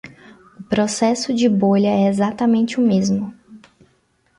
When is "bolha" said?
1.47-1.89